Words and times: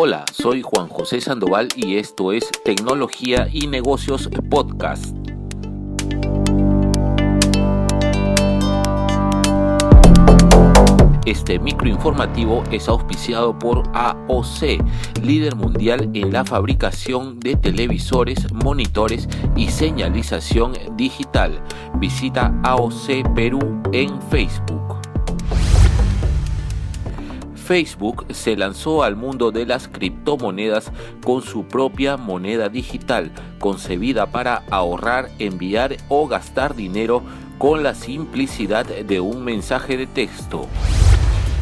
Hola, 0.00 0.24
soy 0.32 0.62
Juan 0.62 0.86
José 0.86 1.20
Sandoval 1.20 1.66
y 1.74 1.96
esto 1.96 2.30
es 2.30 2.48
Tecnología 2.64 3.48
y 3.52 3.66
Negocios 3.66 4.30
Podcast. 4.48 5.12
Este 11.26 11.58
microinformativo 11.58 12.62
es 12.70 12.88
auspiciado 12.88 13.58
por 13.58 13.82
AOC, 13.92 14.80
líder 15.20 15.56
mundial 15.56 16.08
en 16.14 16.32
la 16.32 16.44
fabricación 16.44 17.40
de 17.40 17.56
televisores, 17.56 18.52
monitores 18.52 19.28
y 19.56 19.66
señalización 19.66 20.74
digital. 20.96 21.60
Visita 21.96 22.54
AOC 22.62 23.34
Perú 23.34 23.82
en 23.92 24.22
Facebook. 24.30 24.97
Facebook 27.68 28.24
se 28.30 28.56
lanzó 28.56 29.02
al 29.02 29.14
mundo 29.14 29.50
de 29.50 29.66
las 29.66 29.88
criptomonedas 29.88 30.90
con 31.22 31.42
su 31.42 31.64
propia 31.64 32.16
moneda 32.16 32.70
digital, 32.70 33.30
concebida 33.58 34.24
para 34.24 34.62
ahorrar, 34.70 35.28
enviar 35.38 35.98
o 36.08 36.26
gastar 36.26 36.74
dinero 36.74 37.22
con 37.58 37.82
la 37.82 37.94
simplicidad 37.94 38.86
de 38.86 39.20
un 39.20 39.44
mensaje 39.44 39.98
de 39.98 40.06
texto. 40.06 40.66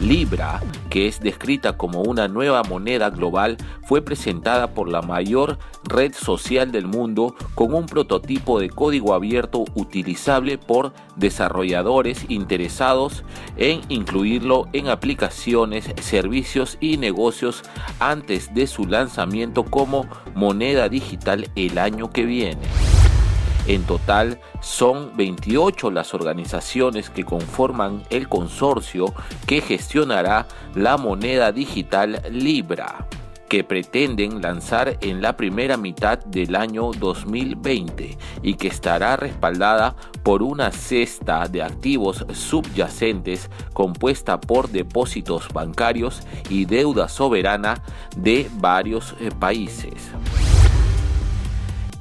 Libra, 0.00 0.62
que 0.88 1.06
es 1.06 1.20
descrita 1.20 1.76
como 1.76 2.00
una 2.00 2.26
nueva 2.26 2.62
moneda 2.62 3.10
global, 3.10 3.58
fue 3.82 4.00
presentada 4.00 4.68
por 4.72 4.88
la 4.88 5.02
mayor 5.02 5.58
red 5.84 6.14
social 6.14 6.72
del 6.72 6.86
mundo 6.86 7.34
con 7.54 7.74
un 7.74 7.84
prototipo 7.84 8.58
de 8.58 8.70
código 8.70 9.12
abierto 9.12 9.64
utilizable 9.74 10.56
por 10.56 10.94
desarrolladores 11.16 12.24
interesados 12.28 13.24
en 13.58 13.82
incluirlo 13.88 14.68
en 14.72 14.88
aplicaciones, 14.88 15.90
servicios 16.00 16.78
y 16.80 16.96
negocios 16.96 17.62
antes 17.98 18.54
de 18.54 18.66
su 18.66 18.86
lanzamiento 18.86 19.64
como 19.64 20.06
moneda 20.34 20.88
digital 20.88 21.50
el 21.56 21.78
año 21.78 22.10
que 22.10 22.24
viene. 22.24 22.89
En 23.70 23.84
total 23.84 24.40
son 24.60 25.16
28 25.16 25.92
las 25.92 26.12
organizaciones 26.12 27.08
que 27.08 27.22
conforman 27.22 28.02
el 28.10 28.28
consorcio 28.28 29.14
que 29.46 29.60
gestionará 29.60 30.48
la 30.74 30.96
moneda 30.96 31.52
digital 31.52 32.20
Libra 32.32 33.06
que 33.48 33.62
pretenden 33.62 34.42
lanzar 34.42 34.96
en 35.00 35.22
la 35.22 35.36
primera 35.36 35.76
mitad 35.76 36.18
del 36.18 36.56
año 36.56 36.90
2020 36.92 38.18
y 38.42 38.54
que 38.54 38.68
estará 38.68 39.16
respaldada 39.16 39.94
por 40.24 40.42
una 40.42 40.72
cesta 40.72 41.46
de 41.46 41.62
activos 41.62 42.26
subyacentes 42.32 43.50
compuesta 43.72 44.40
por 44.40 44.68
depósitos 44.68 45.48
bancarios 45.52 46.22
y 46.48 46.64
deuda 46.64 47.08
soberana 47.08 47.82
de 48.16 48.48
varios 48.54 49.14
eh, 49.20 49.30
países. 49.38 50.10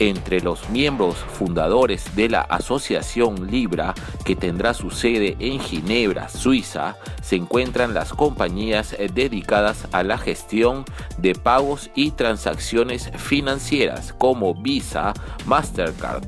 Entre 0.01 0.39
los 0.39 0.69
miembros 0.69 1.17
fundadores 1.17 2.15
de 2.15 2.29
la 2.29 2.39
Asociación 2.39 3.47
Libra, 3.51 3.93
que 4.23 4.33
tendrá 4.33 4.73
su 4.73 4.91
sede 4.91 5.35
en 5.39 5.59
Ginebra, 5.59 6.29
Suiza, 6.29 6.95
se 7.21 7.35
encuentran 7.35 7.93
las 7.93 8.13
compañías 8.13 8.95
dedicadas 9.13 9.89
a 9.91 10.03
la 10.03 10.17
gestión 10.17 10.85
de 11.17 11.35
pagos 11.35 11.91
y 11.95 12.11
transacciones 12.11 13.11
financieras 13.17 14.13
como 14.13 14.55
Visa, 14.55 15.13
Mastercard, 15.45 16.23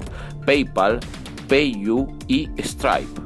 PayPal, 0.46 1.00
PayU 1.48 2.10
y 2.28 2.50
Stripe. 2.62 3.22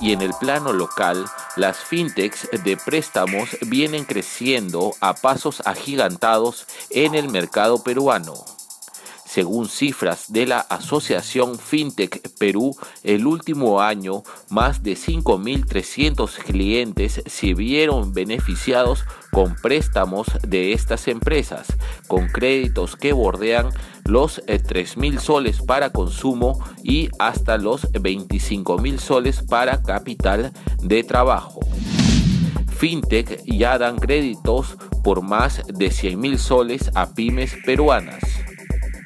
Y 0.00 0.12
en 0.12 0.22
el 0.22 0.30
plano 0.40 0.72
local, 0.72 1.26
las 1.56 1.78
fintechs 1.78 2.48
de 2.64 2.76
préstamos 2.76 3.56
vienen 3.62 4.04
creciendo 4.04 4.92
a 5.00 5.14
pasos 5.14 5.62
agigantados 5.64 6.66
en 6.90 7.14
el 7.14 7.28
mercado 7.28 7.82
peruano. 7.82 8.59
Según 9.30 9.68
cifras 9.68 10.32
de 10.32 10.44
la 10.44 10.58
Asociación 10.58 11.56
FinTech 11.56 12.36
Perú, 12.36 12.76
el 13.04 13.28
último 13.28 13.80
año 13.80 14.24
más 14.48 14.82
de 14.82 14.94
5.300 14.94 16.38
clientes 16.42 17.22
se 17.24 17.54
vieron 17.54 18.12
beneficiados 18.12 19.04
con 19.30 19.54
préstamos 19.54 20.26
de 20.42 20.72
estas 20.72 21.06
empresas, 21.06 21.68
con 22.08 22.26
créditos 22.26 22.96
que 22.96 23.12
bordean 23.12 23.68
los 24.04 24.42
3.000 24.46 25.14
eh, 25.14 25.20
soles 25.20 25.62
para 25.62 25.90
consumo 25.90 26.58
y 26.82 27.08
hasta 27.20 27.56
los 27.56 27.82
25.000 27.92 28.98
soles 28.98 29.42
para 29.42 29.80
capital 29.80 30.52
de 30.82 31.04
trabajo. 31.04 31.60
FinTech 32.66 33.44
ya 33.44 33.78
dan 33.78 33.96
créditos 33.96 34.76
por 35.04 35.22
más 35.22 35.62
de 35.68 35.90
100.000 35.90 36.36
soles 36.36 36.90
a 36.96 37.14
pymes 37.14 37.54
peruanas. 37.64 38.39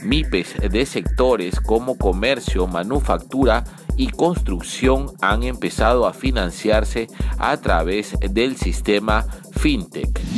MIPES 0.05 0.71
de 0.71 0.87
sectores 0.87 1.61
como 1.61 1.97
comercio, 1.97 2.67
manufactura 2.67 3.65
y 3.97 4.09
construcción 4.09 5.13
han 5.21 5.43
empezado 5.43 6.07
a 6.07 6.13
financiarse 6.13 7.09
a 7.39 7.57
través 7.59 8.17
del 8.21 8.57
sistema 8.57 9.27
FinTech. 9.53 10.34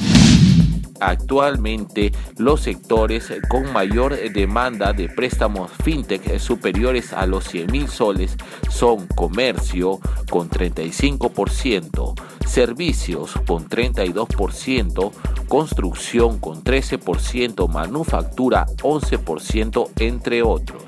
Actualmente 1.01 2.12
los 2.39 2.62
sectores 2.62 3.33
con 3.49 3.73
mayor 3.73 4.17
demanda 4.33 4.93
de 4.93 5.09
préstamos 5.09 5.71
fintech 5.83 6.39
superiores 6.39 7.12
a 7.12 7.27
los 7.27 7.45
100 7.45 7.73
mil 7.73 7.89
soles 7.89 8.37
son 8.71 9.06
comercio 9.09 10.01
con 10.31 10.49
35%, 10.49 12.15
servicios 12.47 13.33
con 13.47 13.69
32%, 13.69 15.12
construcción 15.49 16.39
con 16.39 16.62
13%, 16.62 17.69
manufactura 17.69 18.67
11%, 18.83 19.91
entre 19.99 20.43
otros. 20.43 20.85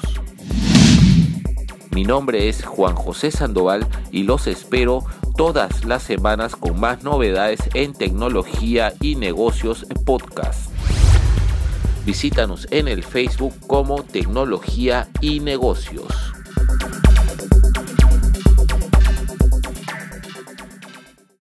Mi 1.91 2.05
nombre 2.05 2.49
es 2.49 2.65
Juan 2.65 2.95
José 2.95 3.31
Sandoval 3.31 3.87
y 4.13 4.23
los 4.23 4.47
espero 4.47 5.05
todas 5.39 5.85
las 5.85 6.03
semanas 6.03 6.57
con 6.57 6.81
más 6.81 7.05
novedades 7.05 7.61
en 7.75 7.93
tecnología 7.93 8.93
y 9.01 9.15
negocios 9.15 9.87
podcast. 10.05 10.69
Visítanos 12.05 12.67
en 12.73 12.89
el 12.89 13.05
Facebook 13.05 13.55
como 13.69 14.03
Tecnología 14.03 15.09
y 15.21 15.39
Negocios. 15.39 16.28